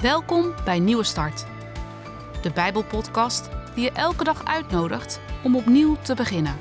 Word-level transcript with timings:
Welkom 0.00 0.54
bij 0.64 0.78
Nieuwe 0.78 1.04
Start, 1.04 1.46
de 2.42 2.50
Bijbelpodcast 2.54 3.48
die 3.74 3.84
je 3.84 3.90
elke 3.90 4.24
dag 4.24 4.44
uitnodigt 4.44 5.20
om 5.44 5.56
opnieuw 5.56 5.96
te 5.96 6.14
beginnen. 6.14 6.58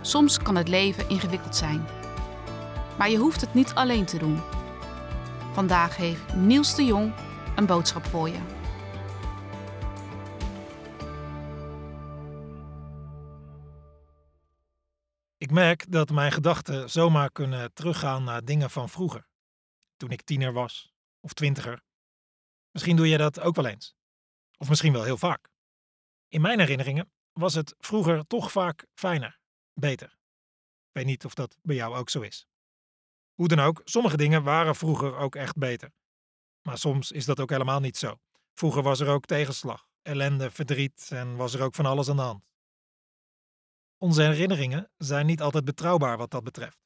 Soms 0.00 0.38
kan 0.38 0.56
het 0.56 0.68
leven 0.68 1.08
ingewikkeld 1.08 1.56
zijn, 1.56 1.86
maar 2.98 3.10
je 3.10 3.16
hoeft 3.16 3.40
het 3.40 3.54
niet 3.54 3.74
alleen 3.74 4.04
te 4.04 4.18
doen. 4.18 4.40
Vandaag 5.52 5.96
heeft 5.96 6.34
Niels 6.34 6.74
de 6.74 6.84
Jong 6.84 7.14
een 7.56 7.66
boodschap 7.66 8.04
voor 8.04 8.28
je. 8.28 8.40
Ik 15.36 15.50
merk 15.50 15.92
dat 15.92 16.10
mijn 16.10 16.32
gedachten 16.32 16.90
zomaar 16.90 17.30
kunnen 17.30 17.72
teruggaan 17.74 18.24
naar 18.24 18.44
dingen 18.44 18.70
van 18.70 18.88
vroeger. 18.88 19.26
Toen 19.96 20.10
ik 20.10 20.22
tiener 20.22 20.52
was, 20.52 20.92
of 21.20 21.32
twintiger. 21.32 21.86
Misschien 22.78 22.98
doe 22.98 23.08
je 23.08 23.18
dat 23.18 23.40
ook 23.40 23.56
wel 23.56 23.66
eens. 23.66 23.94
Of 24.58 24.68
misschien 24.68 24.92
wel 24.92 25.02
heel 25.02 25.16
vaak. 25.16 25.48
In 26.28 26.40
mijn 26.40 26.58
herinneringen 26.58 27.12
was 27.32 27.54
het 27.54 27.74
vroeger 27.78 28.26
toch 28.26 28.52
vaak 28.52 28.86
fijner, 28.94 29.40
beter. 29.72 30.06
Ik 30.86 30.92
weet 30.92 31.04
niet 31.04 31.24
of 31.24 31.34
dat 31.34 31.58
bij 31.62 31.76
jou 31.76 31.96
ook 31.96 32.10
zo 32.10 32.20
is. 32.20 32.46
Hoe 33.34 33.48
dan 33.48 33.58
ook, 33.58 33.80
sommige 33.84 34.16
dingen 34.16 34.42
waren 34.42 34.74
vroeger 34.74 35.16
ook 35.16 35.34
echt 35.36 35.56
beter. 35.56 35.92
Maar 36.62 36.78
soms 36.78 37.12
is 37.12 37.24
dat 37.24 37.40
ook 37.40 37.50
helemaal 37.50 37.80
niet 37.80 37.96
zo. 37.96 38.20
Vroeger 38.54 38.82
was 38.82 39.00
er 39.00 39.08
ook 39.08 39.24
tegenslag, 39.24 39.86
ellende, 40.02 40.50
verdriet 40.50 41.08
en 41.12 41.36
was 41.36 41.54
er 41.54 41.62
ook 41.62 41.74
van 41.74 41.86
alles 41.86 42.08
aan 42.08 42.16
de 42.16 42.22
hand. 42.22 42.44
Onze 43.96 44.22
herinneringen 44.22 44.90
zijn 44.96 45.26
niet 45.26 45.42
altijd 45.42 45.64
betrouwbaar 45.64 46.16
wat 46.16 46.30
dat 46.30 46.44
betreft. 46.44 46.78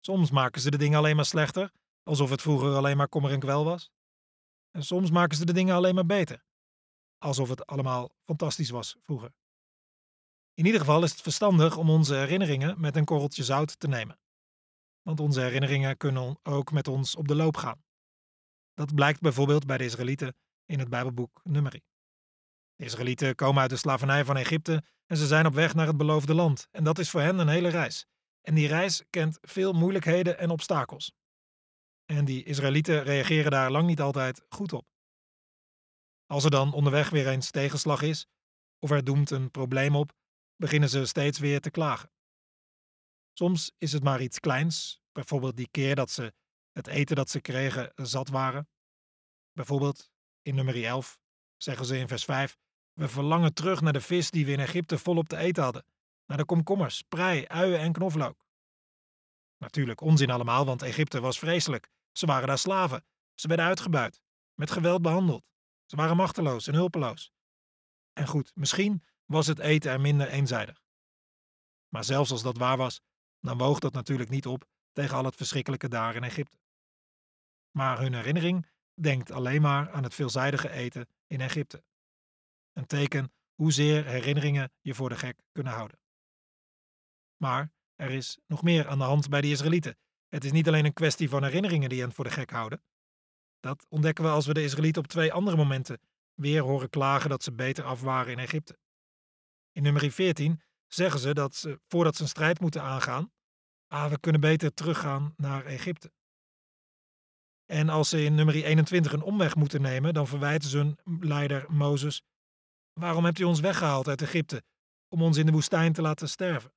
Soms 0.00 0.30
maken 0.30 0.60
ze 0.60 0.70
de 0.70 0.78
dingen 0.78 0.98
alleen 0.98 1.16
maar 1.16 1.24
slechter, 1.24 1.72
alsof 2.02 2.30
het 2.30 2.42
vroeger 2.42 2.74
alleen 2.74 2.96
maar 2.96 3.08
kommer 3.08 3.30
en 3.30 3.40
kwel 3.40 3.64
was. 3.64 3.90
En 4.76 4.82
soms 4.82 5.10
maken 5.10 5.36
ze 5.36 5.44
de 5.44 5.52
dingen 5.52 5.74
alleen 5.74 5.94
maar 5.94 6.06
beter, 6.06 6.44
alsof 7.18 7.48
het 7.48 7.66
allemaal 7.66 8.10
fantastisch 8.24 8.70
was 8.70 8.96
vroeger. 9.02 9.32
In 10.54 10.66
ieder 10.66 10.80
geval 10.80 11.02
is 11.02 11.10
het 11.10 11.20
verstandig 11.20 11.76
om 11.76 11.90
onze 11.90 12.14
herinneringen 12.14 12.80
met 12.80 12.96
een 12.96 13.04
korreltje 13.04 13.44
zout 13.44 13.80
te 13.80 13.88
nemen. 13.88 14.18
Want 15.02 15.20
onze 15.20 15.40
herinneringen 15.40 15.96
kunnen 15.96 16.38
ook 16.42 16.72
met 16.72 16.88
ons 16.88 17.16
op 17.16 17.28
de 17.28 17.34
loop 17.34 17.56
gaan. 17.56 17.84
Dat 18.74 18.94
blijkt 18.94 19.20
bijvoorbeeld 19.20 19.66
bij 19.66 19.78
de 19.78 19.84
Israëlieten 19.84 20.36
in 20.64 20.78
het 20.78 20.88
Bijbelboek 20.88 21.40
Numeri. 21.44 21.82
De 22.74 22.84
Israëlieten 22.84 23.34
komen 23.34 23.60
uit 23.60 23.70
de 23.70 23.76
slavernij 23.76 24.24
van 24.24 24.36
Egypte 24.36 24.82
en 25.06 25.16
ze 25.16 25.26
zijn 25.26 25.46
op 25.46 25.54
weg 25.54 25.74
naar 25.74 25.86
het 25.86 25.96
beloofde 25.96 26.34
land. 26.34 26.68
En 26.70 26.84
dat 26.84 26.98
is 26.98 27.10
voor 27.10 27.20
hen 27.20 27.38
een 27.38 27.48
hele 27.48 27.68
reis. 27.68 28.06
En 28.40 28.54
die 28.54 28.68
reis 28.68 29.04
kent 29.10 29.38
veel 29.40 29.72
moeilijkheden 29.72 30.38
en 30.38 30.50
obstakels. 30.50 31.12
En 32.06 32.24
die 32.24 32.44
Israëlieten 32.44 33.02
reageren 33.02 33.50
daar 33.50 33.70
lang 33.70 33.86
niet 33.86 34.00
altijd 34.00 34.44
goed 34.48 34.72
op. 34.72 34.86
Als 36.26 36.44
er 36.44 36.50
dan 36.50 36.72
onderweg 36.72 37.10
weer 37.10 37.28
eens 37.28 37.50
tegenslag 37.50 38.02
is, 38.02 38.26
of 38.78 38.90
er 38.90 39.04
doemt 39.04 39.30
een 39.30 39.50
probleem 39.50 39.96
op, 39.96 40.12
beginnen 40.56 40.88
ze 40.88 41.06
steeds 41.06 41.38
weer 41.38 41.60
te 41.60 41.70
klagen. 41.70 42.10
Soms 43.32 43.72
is 43.78 43.92
het 43.92 44.02
maar 44.02 44.20
iets 44.20 44.40
kleins, 44.40 45.00
bijvoorbeeld 45.12 45.56
die 45.56 45.68
keer 45.70 45.94
dat 45.94 46.10
ze 46.10 46.32
het 46.72 46.86
eten 46.86 47.16
dat 47.16 47.30
ze 47.30 47.40
kregen 47.40 47.92
zat 47.94 48.28
waren. 48.28 48.68
Bijvoorbeeld 49.52 50.10
in 50.42 50.54
nummer 50.54 50.84
11 50.84 51.18
zeggen 51.56 51.86
ze 51.86 51.98
in 51.98 52.08
vers 52.08 52.24
5: 52.24 52.56
We 52.92 53.08
verlangen 53.08 53.54
terug 53.54 53.80
naar 53.80 53.92
de 53.92 54.00
vis 54.00 54.30
die 54.30 54.46
we 54.46 54.52
in 54.52 54.60
Egypte 54.60 54.98
volop 54.98 55.28
te 55.28 55.36
eten 55.36 55.62
hadden, 55.62 55.84
naar 56.26 56.36
de 56.36 56.44
komkommers, 56.44 57.02
prei, 57.02 57.46
uien 57.46 57.80
en 57.80 57.92
knoflook. 57.92 58.44
Natuurlijk 59.56 60.00
onzin 60.00 60.30
allemaal, 60.30 60.64
want 60.64 60.82
Egypte 60.82 61.20
was 61.20 61.38
vreselijk. 61.38 61.90
Ze 62.16 62.26
waren 62.26 62.46
daar 62.46 62.58
slaven. 62.58 63.04
Ze 63.34 63.48
werden 63.48 63.66
uitgebuit, 63.66 64.20
met 64.54 64.70
geweld 64.70 65.02
behandeld. 65.02 65.44
Ze 65.84 65.96
waren 65.96 66.16
machteloos 66.16 66.66
en 66.66 66.74
hulpeloos. 66.74 67.32
En 68.12 68.26
goed, 68.26 68.52
misschien 68.54 69.04
was 69.24 69.46
het 69.46 69.58
eten 69.58 69.90
er 69.90 70.00
minder 70.00 70.28
eenzijdig. 70.28 70.82
Maar 71.88 72.04
zelfs 72.04 72.30
als 72.30 72.42
dat 72.42 72.56
waar 72.56 72.76
was, 72.76 73.00
dan 73.40 73.58
woog 73.58 73.78
dat 73.78 73.92
natuurlijk 73.92 74.30
niet 74.30 74.46
op 74.46 74.68
tegen 74.92 75.16
al 75.16 75.24
het 75.24 75.36
verschrikkelijke 75.36 75.88
daar 75.88 76.14
in 76.14 76.24
Egypte. 76.24 76.58
Maar 77.70 77.98
hun 77.98 78.14
herinnering 78.14 78.66
denkt 78.94 79.30
alleen 79.30 79.62
maar 79.62 79.90
aan 79.90 80.02
het 80.02 80.14
veelzijdige 80.14 80.70
eten 80.70 81.08
in 81.26 81.40
Egypte. 81.40 81.84
Een 82.72 82.86
teken 82.86 83.32
hoezeer 83.54 84.04
herinneringen 84.04 84.72
je 84.80 84.94
voor 84.94 85.08
de 85.08 85.16
gek 85.16 85.42
kunnen 85.52 85.72
houden. 85.72 86.00
Maar 87.36 87.72
er 87.94 88.10
is 88.10 88.38
nog 88.46 88.62
meer 88.62 88.88
aan 88.88 88.98
de 88.98 89.04
hand 89.04 89.28
bij 89.28 89.40
de 89.40 89.50
Israëlieten. 89.50 89.98
Het 90.36 90.44
is 90.44 90.52
niet 90.52 90.68
alleen 90.68 90.84
een 90.84 90.92
kwestie 90.92 91.28
van 91.28 91.44
herinneringen 91.44 91.88
die 91.88 92.00
hen 92.00 92.12
voor 92.12 92.24
de 92.24 92.30
gek 92.30 92.50
houden. 92.50 92.82
Dat 93.60 93.86
ontdekken 93.88 94.24
we 94.24 94.30
als 94.30 94.46
we 94.46 94.54
de 94.54 94.62
Israëlieten 94.62 95.02
op 95.02 95.08
twee 95.08 95.32
andere 95.32 95.56
momenten 95.56 96.00
weer 96.34 96.62
horen 96.62 96.90
klagen 96.90 97.30
dat 97.30 97.42
ze 97.42 97.52
beter 97.52 97.84
af 97.84 98.00
waren 98.00 98.32
in 98.32 98.38
Egypte. 98.38 98.78
In 99.72 99.82
nummer 99.82 100.10
14 100.10 100.62
zeggen 100.86 101.20
ze 101.20 101.34
dat 101.34 101.54
ze, 101.54 101.80
voordat 101.86 102.16
ze 102.16 102.22
een 102.22 102.28
strijd 102.28 102.60
moeten 102.60 102.82
aangaan, 102.82 103.32
ah, 103.86 104.10
we 104.10 104.20
kunnen 104.20 104.40
beter 104.40 104.74
teruggaan 104.74 105.34
naar 105.36 105.64
Egypte. 105.64 106.12
En 107.64 107.88
als 107.88 108.08
ze 108.08 108.24
in 108.24 108.34
nummer 108.34 108.54
21 108.64 109.12
een 109.12 109.22
omweg 109.22 109.54
moeten 109.54 109.82
nemen, 109.82 110.14
dan 110.14 110.26
verwijten 110.26 110.68
ze 110.68 110.76
hun 110.78 110.98
leider 111.20 111.64
Mozes: 111.68 112.22
Waarom 112.92 113.24
hebt 113.24 113.38
u 113.38 113.44
ons 113.44 113.60
weggehaald 113.60 114.08
uit 114.08 114.22
Egypte 114.22 114.62
om 115.08 115.22
ons 115.22 115.36
in 115.36 115.46
de 115.46 115.52
woestijn 115.52 115.92
te 115.92 116.02
laten 116.02 116.28
sterven? 116.28 116.72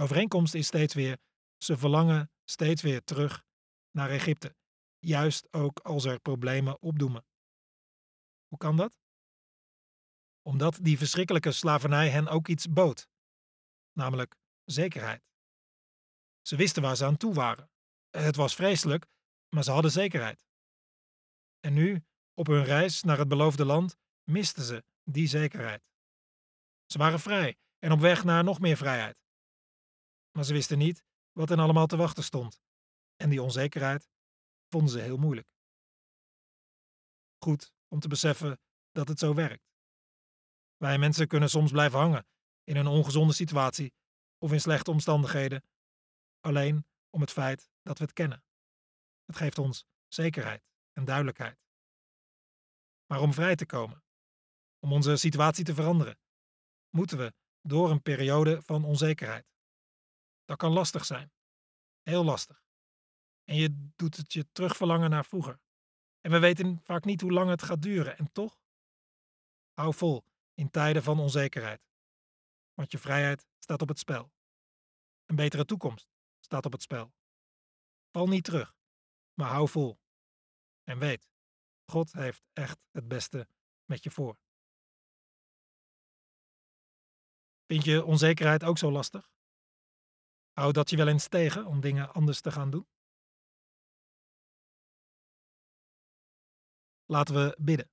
Overeenkomst 0.00 0.54
is 0.54 0.66
steeds 0.66 0.94
weer: 0.94 1.18
ze 1.56 1.76
verlangen 1.76 2.30
steeds 2.44 2.82
weer 2.82 3.04
terug 3.04 3.44
naar 3.90 4.10
Egypte, 4.10 4.56
juist 4.98 5.52
ook 5.52 5.78
als 5.78 6.04
er 6.04 6.20
problemen 6.20 6.82
opdoemen. 6.82 7.24
Hoe 8.48 8.58
kan 8.58 8.76
dat? 8.76 8.98
Omdat 10.42 10.78
die 10.82 10.98
verschrikkelijke 10.98 11.52
slavernij 11.52 12.08
hen 12.08 12.28
ook 12.28 12.48
iets 12.48 12.68
bood, 12.68 13.08
namelijk 13.92 14.36
zekerheid. 14.64 15.22
Ze 16.40 16.56
wisten 16.56 16.82
waar 16.82 16.96
ze 16.96 17.04
aan 17.04 17.16
toe 17.16 17.34
waren. 17.34 17.70
Het 18.10 18.36
was 18.36 18.54
vreselijk, 18.54 19.06
maar 19.48 19.64
ze 19.64 19.70
hadden 19.70 19.90
zekerheid. 19.90 20.44
En 21.60 21.72
nu, 21.72 22.04
op 22.34 22.46
hun 22.46 22.64
reis 22.64 23.02
naar 23.02 23.18
het 23.18 23.28
beloofde 23.28 23.64
land, 23.64 23.96
misten 24.24 24.64
ze 24.64 24.84
die 25.04 25.26
zekerheid. 25.26 25.82
Ze 26.86 26.98
waren 26.98 27.20
vrij 27.20 27.58
en 27.78 27.92
op 27.92 28.00
weg 28.00 28.24
naar 28.24 28.44
nog 28.44 28.60
meer 28.60 28.76
vrijheid. 28.76 29.18
Maar 30.40 30.48
ze 30.48 30.54
wisten 30.54 30.78
niet 30.78 31.04
wat 31.32 31.48
hen 31.48 31.58
allemaal 31.58 31.86
te 31.86 31.96
wachten 31.96 32.24
stond. 32.24 32.60
En 33.16 33.30
die 33.30 33.42
onzekerheid 33.42 34.10
vonden 34.68 34.90
ze 34.90 35.00
heel 35.00 35.16
moeilijk. 35.16 35.48
Goed 37.44 37.72
om 37.88 38.00
te 38.00 38.08
beseffen 38.08 38.60
dat 38.90 39.08
het 39.08 39.18
zo 39.18 39.34
werkt. 39.34 39.70
Wij 40.76 40.98
mensen 40.98 41.28
kunnen 41.28 41.50
soms 41.50 41.70
blijven 41.70 41.98
hangen 41.98 42.26
in 42.64 42.76
een 42.76 42.86
ongezonde 42.86 43.32
situatie 43.32 43.94
of 44.38 44.52
in 44.52 44.60
slechte 44.60 44.90
omstandigheden, 44.90 45.64
alleen 46.40 46.86
om 47.10 47.20
het 47.20 47.30
feit 47.30 47.70
dat 47.82 47.98
we 47.98 48.04
het 48.04 48.12
kennen. 48.12 48.44
Het 49.24 49.36
geeft 49.36 49.58
ons 49.58 49.84
zekerheid 50.08 50.68
en 50.92 51.04
duidelijkheid. 51.04 51.60
Maar 53.06 53.20
om 53.20 53.32
vrij 53.32 53.56
te 53.56 53.66
komen, 53.66 54.04
om 54.78 54.92
onze 54.92 55.16
situatie 55.16 55.64
te 55.64 55.74
veranderen, 55.74 56.18
moeten 56.90 57.18
we 57.18 57.34
door 57.60 57.90
een 57.90 58.02
periode 58.02 58.62
van 58.62 58.84
onzekerheid. 58.84 59.48
Dat 60.50 60.58
kan 60.58 60.72
lastig 60.72 61.04
zijn, 61.04 61.32
heel 62.02 62.24
lastig. 62.24 62.64
En 63.44 63.56
je 63.56 63.90
doet 63.96 64.16
het 64.16 64.32
je 64.32 64.52
terugverlangen 64.52 65.10
naar 65.10 65.24
vroeger. 65.24 65.60
En 66.20 66.30
we 66.30 66.38
weten 66.38 66.80
vaak 66.82 67.04
niet 67.04 67.20
hoe 67.20 67.32
lang 67.32 67.50
het 67.50 67.62
gaat 67.62 67.82
duren. 67.82 68.18
En 68.18 68.32
toch, 68.32 68.60
hou 69.72 69.94
vol 69.94 70.24
in 70.54 70.70
tijden 70.70 71.02
van 71.02 71.18
onzekerheid. 71.18 71.88
Want 72.74 72.90
je 72.90 72.98
vrijheid 72.98 73.46
staat 73.58 73.82
op 73.82 73.88
het 73.88 73.98
spel. 73.98 74.32
Een 75.26 75.36
betere 75.36 75.64
toekomst 75.64 76.08
staat 76.40 76.66
op 76.66 76.72
het 76.72 76.82
spel. 76.82 77.12
Val 78.12 78.26
niet 78.26 78.44
terug, 78.44 78.76
maar 79.34 79.50
hou 79.50 79.68
vol. 79.68 80.00
En 80.82 80.98
weet, 80.98 81.28
God 81.84 82.12
heeft 82.12 82.42
echt 82.52 82.78
het 82.90 83.08
beste 83.08 83.48
met 83.84 84.04
je 84.04 84.10
voor. 84.10 84.38
Vind 87.66 87.84
je 87.84 88.04
onzekerheid 88.04 88.64
ook 88.64 88.78
zo 88.78 88.90
lastig? 88.90 89.30
Houd 90.52 90.74
dat 90.74 90.90
je 90.90 90.96
wel 90.96 91.08
eens 91.08 91.28
tegen 91.28 91.66
om 91.66 91.80
dingen 91.80 92.12
anders 92.12 92.40
te 92.40 92.50
gaan 92.50 92.70
doen? 92.70 92.88
Laten 97.04 97.34
we 97.34 97.56
bidden. 97.60 97.90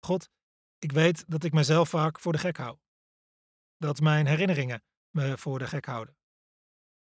God, 0.00 0.30
ik 0.78 0.92
weet 0.92 1.30
dat 1.30 1.44
ik 1.44 1.52
mezelf 1.52 1.88
vaak 1.88 2.20
voor 2.20 2.32
de 2.32 2.38
gek 2.38 2.56
hou. 2.56 2.78
Dat 3.76 4.00
mijn 4.00 4.26
herinneringen 4.26 4.82
me 5.10 5.38
voor 5.38 5.58
de 5.58 5.66
gek 5.66 5.84
houden. 5.84 6.16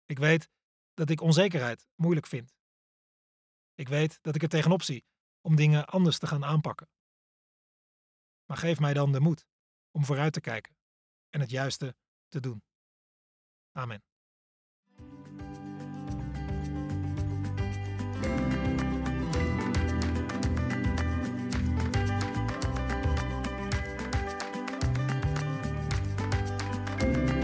Ik 0.05 0.19
weet 0.19 0.49
dat 0.93 1.09
ik 1.09 1.21
onzekerheid 1.21 1.87
moeilijk 1.95 2.27
vind. 2.27 2.55
Ik 3.73 3.87
weet 3.87 4.21
dat 4.21 4.35
ik 4.35 4.41
er 4.41 4.49
tegenop 4.49 4.81
zie 4.81 5.05
om 5.41 5.55
dingen 5.55 5.85
anders 5.85 6.19
te 6.19 6.27
gaan 6.27 6.45
aanpakken. 6.45 6.89
Maar 8.45 8.57
geef 8.57 8.79
mij 8.79 8.93
dan 8.93 9.11
de 9.11 9.19
moed 9.19 9.47
om 9.91 10.05
vooruit 10.05 10.33
te 10.33 10.41
kijken 10.41 10.77
en 11.29 11.39
het 11.39 11.49
juiste 11.49 11.95
te 12.27 12.39
doen. 12.39 12.63
Amen. 13.71 14.03
Bye. 26.99 27.36